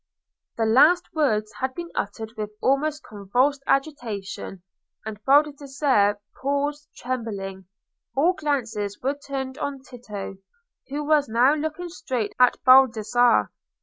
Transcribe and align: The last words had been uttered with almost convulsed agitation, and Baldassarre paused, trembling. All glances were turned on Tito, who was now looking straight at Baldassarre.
The 0.57 0.65
last 0.65 1.13
words 1.13 1.53
had 1.59 1.75
been 1.75 1.91
uttered 1.93 2.33
with 2.35 2.49
almost 2.59 3.03
convulsed 3.03 3.61
agitation, 3.67 4.63
and 5.05 5.23
Baldassarre 5.25 6.17
paused, 6.41 6.87
trembling. 6.97 7.67
All 8.15 8.33
glances 8.33 8.99
were 9.03 9.13
turned 9.13 9.59
on 9.59 9.83
Tito, 9.83 10.37
who 10.89 11.03
was 11.03 11.29
now 11.29 11.53
looking 11.53 11.89
straight 11.89 12.33
at 12.39 12.57
Baldassarre. 12.65 13.51